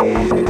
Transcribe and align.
Música 0.00 0.49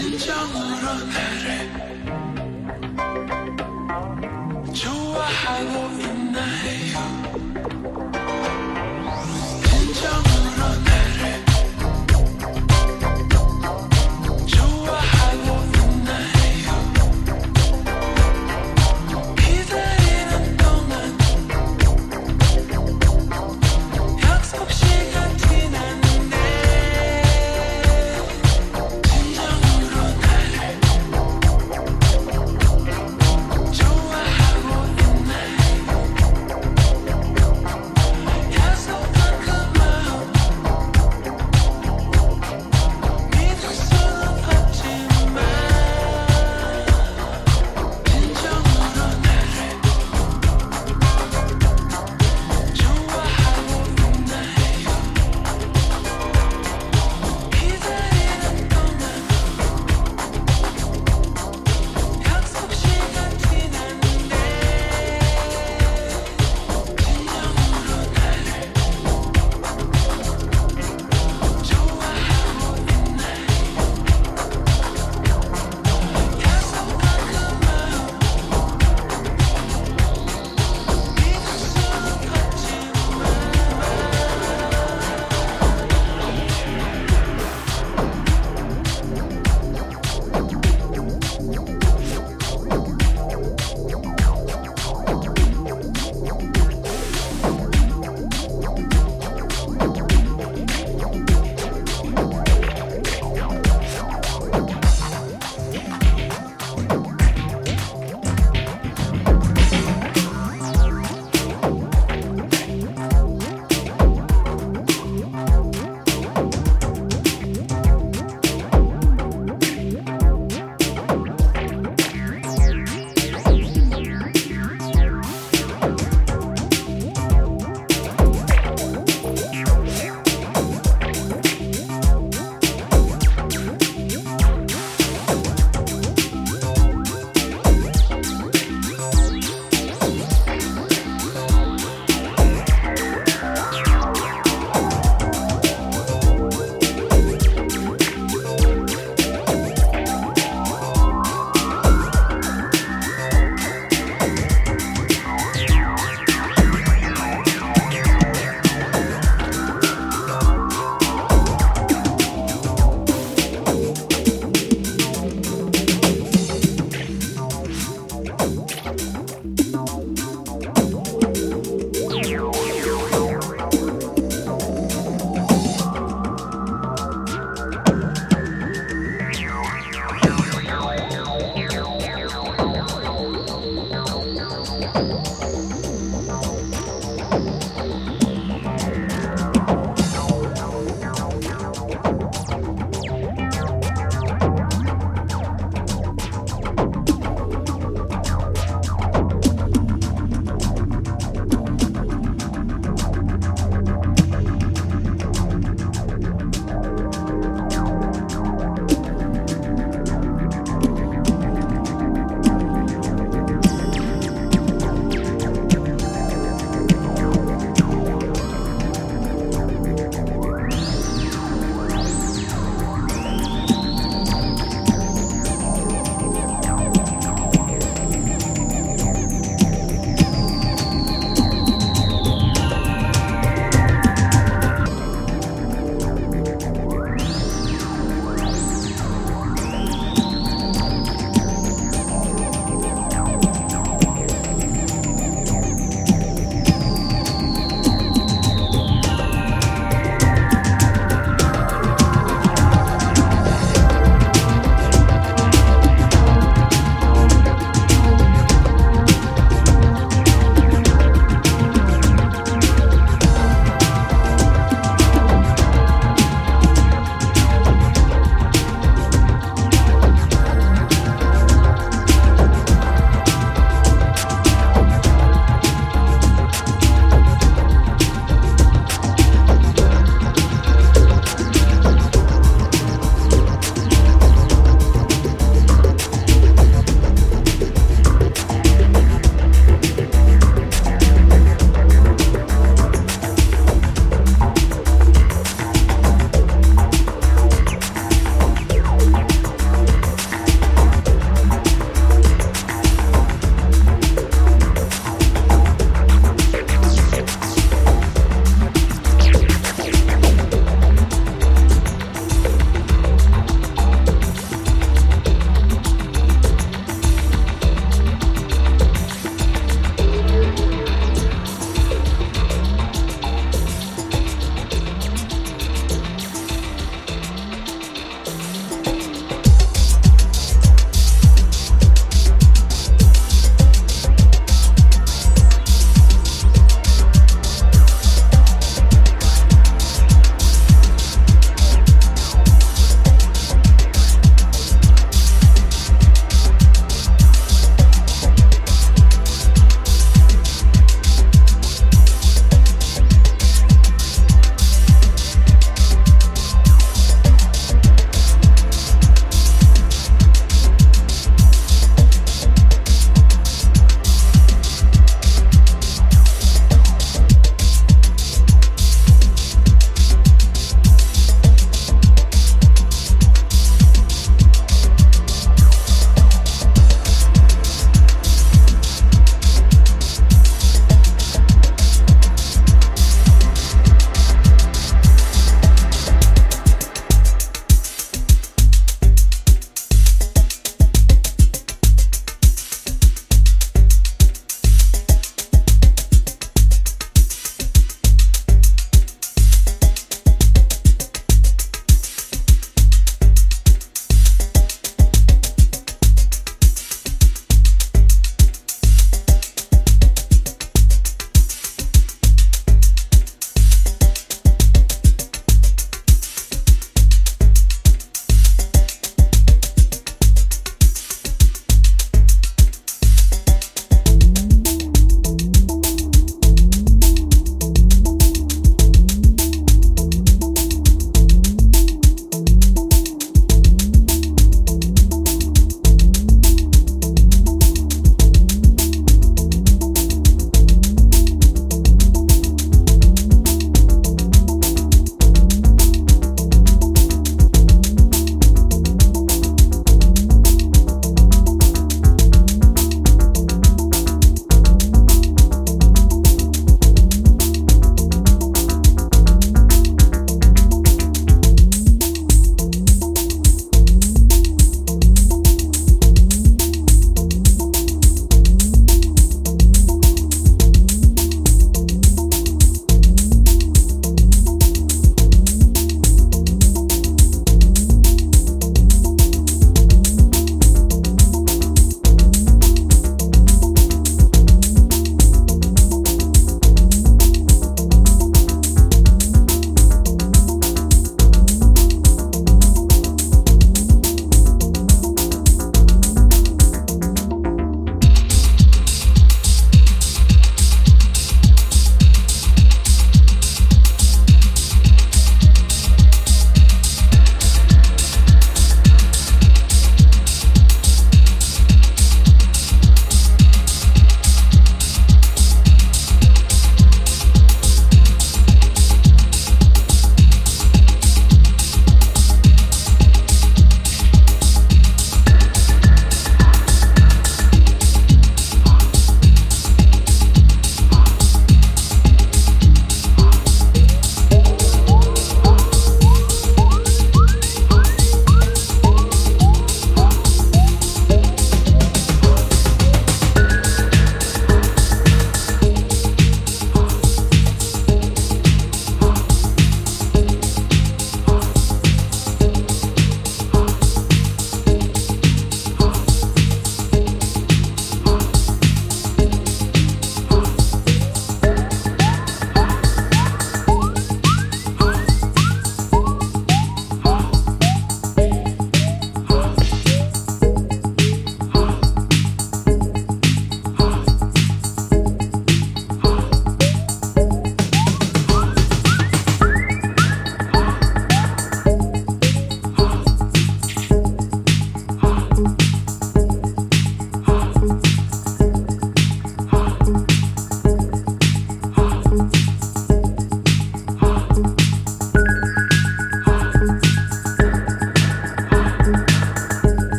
진정으로 0.00 1.06
나를 1.06 1.69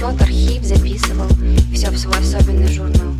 Учет, 0.00 0.22
архив, 0.22 0.64
записывал 0.64 1.28
все 1.74 1.90
в 1.90 1.98
свой 1.98 2.16
особенный 2.20 2.72
журнал. 2.72 3.12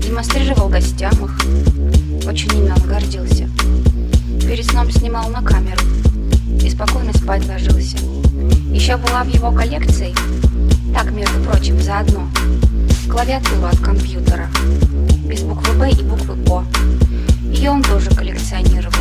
Демонстрировал 0.00 0.68
гостям 0.68 1.10
их. 1.10 2.24
Очень 2.24 2.52
ими 2.52 2.70
он 2.70 2.88
гордился. 2.88 3.48
Перед 4.46 4.64
сном 4.64 4.92
снимал 4.92 5.28
на 5.28 5.42
камеру 5.42 5.80
и 6.62 6.70
спокойно 6.70 7.12
спать 7.14 7.44
ложился. 7.48 7.96
Еще 8.70 8.96
была 8.96 9.24
в 9.24 9.28
его 9.34 9.50
коллекции, 9.50 10.14
так, 10.94 11.10
между 11.10 11.40
прочим, 11.40 11.82
заодно, 11.82 12.28
клавиатура 13.10 13.70
от 13.70 13.80
компьютера, 13.80 14.48
без 15.24 15.40
буквы 15.42 15.74
Б 15.80 15.90
и 15.90 16.02
буквы 16.04 16.36
О. 16.48 16.62
Ее 17.50 17.72
он 17.72 17.82
тоже 17.82 18.10
коллекционировал, 18.10 18.94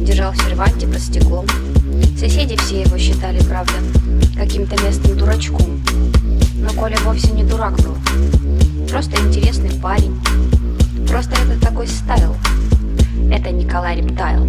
держал 0.00 0.32
в 0.32 0.36
серванте 0.38 0.88
под 0.88 1.00
стеклом. 1.00 1.46
Соседи 2.18 2.56
все 2.56 2.80
его 2.80 2.98
считали, 2.98 3.40
правда, 3.44 3.74
каким-то 4.36 4.74
местным 4.82 5.16
дурачком. 5.16 5.83
Коля 6.78 6.96
вовсе 7.04 7.32
не 7.32 7.44
дурак 7.44 7.76
был, 7.76 7.96
просто 8.90 9.16
интересный 9.20 9.70
парень. 9.80 10.20
Просто 11.08 11.32
это 11.42 11.60
такой 11.60 11.86
стайл. 11.86 12.34
Это 13.30 13.50
Николай 13.50 13.96
Рептайл. 13.96 14.48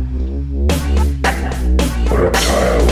Reptile. 2.10 2.90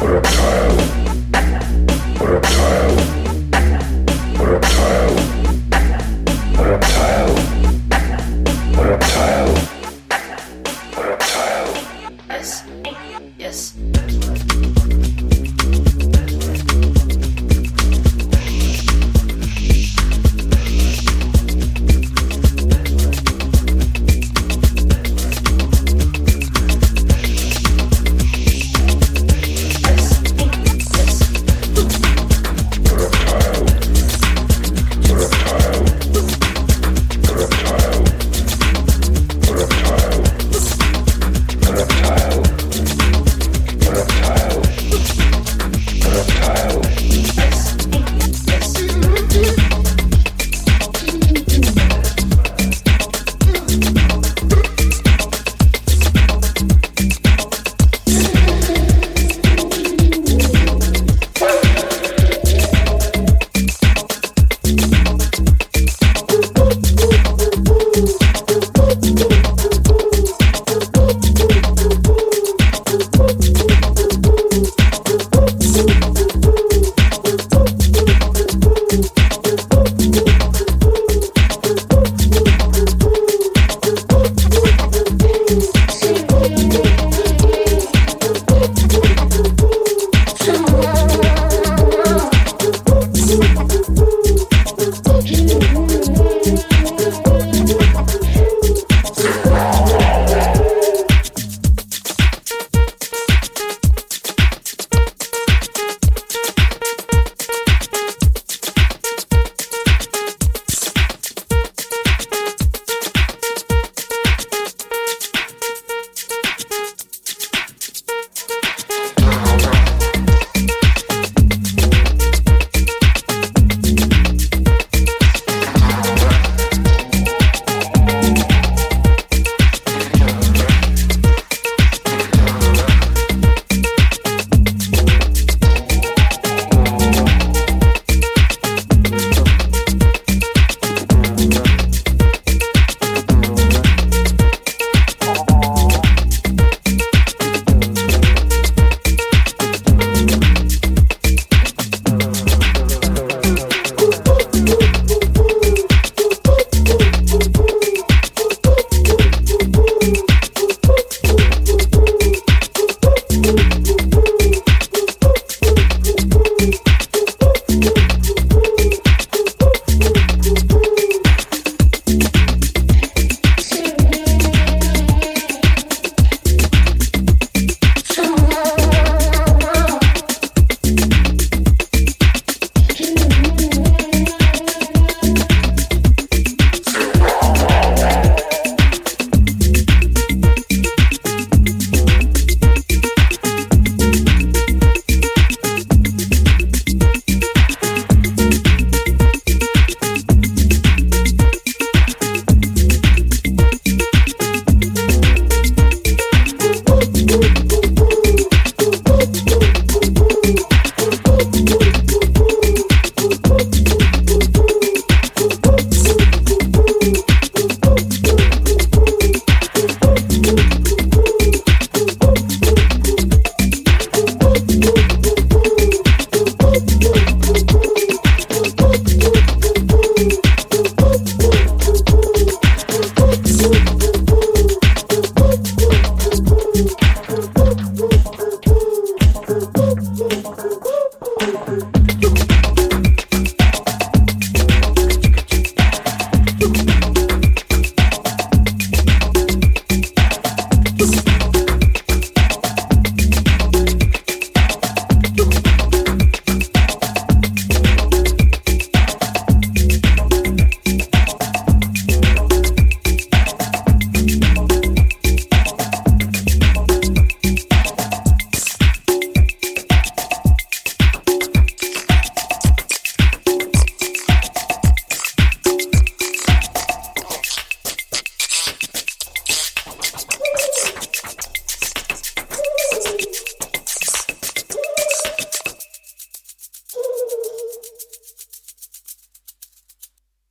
Reptile. 0.00 0.95